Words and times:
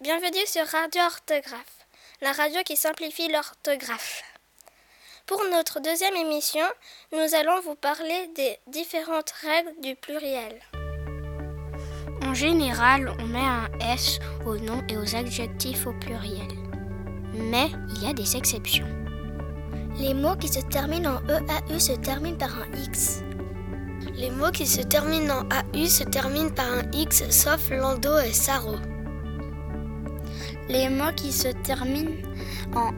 Bienvenue 0.00 0.46
sur 0.46 0.66
Radio 0.66 1.02
Orthographe, 1.02 1.86
la 2.20 2.32
radio 2.32 2.60
qui 2.66 2.74
simplifie 2.74 3.30
l'orthographe. 3.30 4.24
Pour 5.26 5.40
notre 5.52 5.80
deuxième 5.80 6.16
émission, 6.16 6.66
nous 7.12 7.34
allons 7.36 7.60
vous 7.60 7.76
parler 7.76 8.30
des 8.34 8.58
différentes 8.66 9.30
règles 9.30 9.80
du 9.80 9.94
pluriel. 9.94 10.60
En 12.26 12.34
général, 12.34 13.14
on 13.20 13.26
met 13.26 13.38
un 13.38 13.68
S 13.92 14.18
aux 14.44 14.56
noms 14.56 14.82
et 14.88 14.96
aux 14.96 15.14
adjectifs 15.14 15.86
au 15.86 15.92
pluriel. 15.92 16.48
Mais 17.34 17.70
il 17.90 18.02
y 18.02 18.10
a 18.10 18.12
des 18.12 18.36
exceptions. 18.36 18.88
Les 19.98 20.14
mots 20.14 20.36
qui 20.36 20.48
se 20.48 20.60
terminent 20.62 21.14
en 21.14 21.28
EAU 21.28 21.78
se 21.78 21.92
terminent 21.92 22.38
par 22.38 22.58
un 22.58 22.72
X. 22.76 23.22
Les 24.14 24.30
mots 24.30 24.50
qui 24.50 24.66
se 24.66 24.80
terminent 24.80 25.32
en 25.32 25.48
AU 25.78 25.86
se 25.86 26.02
terminent 26.02 26.52
par 26.52 26.72
un 26.72 26.90
X 26.92 27.30
sauf 27.30 27.70
Lando 27.70 28.18
et 28.18 28.32
Saro. 28.32 28.78
Les 30.68 30.88
mots 30.88 31.12
qui 31.14 31.30
se 31.30 31.48
terminent 31.48 32.22
en 32.74 32.90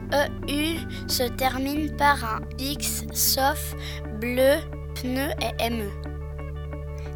EU 0.47 0.77
se 1.07 1.23
terminent 1.23 1.93
par 1.97 2.23
un 2.23 2.39
X 2.57 3.03
sauf 3.13 3.75
bleu, 4.21 4.55
pneu 4.95 5.29
et 5.41 5.69
ME. 5.69 5.89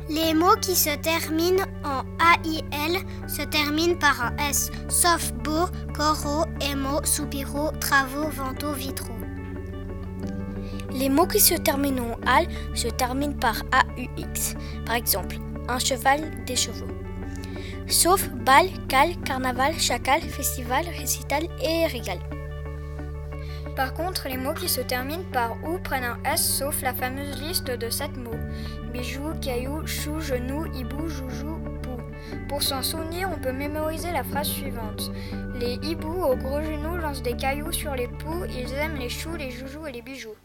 Les 0.10 0.34
mots 0.34 0.58
qui 0.62 0.76
se 0.76 0.94
terminent 0.98 1.64
en 1.86 2.04
AIL 2.20 2.98
se 3.30 3.44
terminent 3.44 3.98
par 3.98 4.22
un 4.22 4.36
S, 4.50 4.70
sauf 4.90 5.32
beau, 5.36 5.68
coraux, 5.96 6.46
émo, 6.60 7.02
soupiraux, 7.06 7.72
travaux, 7.80 8.28
vantaux, 8.30 8.74
vitraux. 8.74 9.16
Les 10.94 11.08
mots 11.08 11.28
qui 11.28 11.40
se 11.40 11.56
terminent 11.56 12.04
en 12.04 12.28
AL 12.28 12.48
se 12.74 12.90
terminent 12.90 13.40
par 13.40 13.64
AUX. 13.72 14.58
Par 14.86 14.96
exemple, 14.96 15.38
un 15.70 15.80
cheval, 15.80 16.30
des 16.46 16.58
chevaux. 16.58 16.88
Sauf 17.92 18.30
bal, 18.30 18.70
cal, 18.88 19.20
carnaval, 19.26 19.78
chacal, 19.78 20.22
festival, 20.22 20.86
récital 20.98 21.44
et 21.62 21.86
régal. 21.88 22.20
Par 23.76 23.94
contre, 23.94 24.30
les 24.30 24.38
mots 24.38 24.54
qui 24.54 24.70
se 24.70 24.80
terminent 24.80 25.30
par 25.34 25.62
OU 25.66 25.80
prennent 25.80 26.06
un 26.06 26.18
S 26.24 26.58
sauf 26.58 26.82
la 26.82 26.94
fameuse 26.94 27.42
liste 27.42 27.70
de 27.70 27.90
7 27.90 28.16
mots. 28.16 28.32
Bijoux, 28.94 29.34
cailloux, 29.42 29.86
chou, 29.86 30.22
genou, 30.22 30.68
hibou, 30.74 31.10
joujou, 31.10 31.60
pou. 31.84 31.98
Pour 32.48 32.64
s'en 32.64 32.82
souvenir, 32.82 33.30
on 33.30 33.42
peut 33.42 33.52
mémoriser 33.52 34.12
la 34.12 34.24
phrase 34.24 34.48
suivante. 34.48 35.12
Les 35.56 35.74
hiboux 35.84 36.24
aux 36.24 36.38
gros 36.38 36.62
genoux 36.62 36.96
lancent 36.96 37.22
des 37.22 37.36
cailloux 37.36 37.74
sur 37.74 37.94
les 37.94 38.08
poux, 38.08 38.46
ils 38.46 38.74
aiment 38.74 39.00
les 39.00 39.10
choux, 39.10 39.36
les 39.36 39.52
joujoux 39.52 39.86
et 39.86 39.92
les 39.92 40.02
bijoux. 40.02 40.36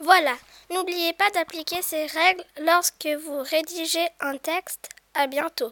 Voilà, 0.00 0.34
n'oubliez 0.74 1.12
pas 1.12 1.30
d'appliquer 1.30 1.82
ces 1.82 2.06
règles 2.06 2.44
lorsque 2.60 3.08
vous 3.24 3.42
rédigez 3.48 4.08
un 4.20 4.36
texte. 4.38 4.88
À 5.14 5.28
bientôt. 5.28 5.70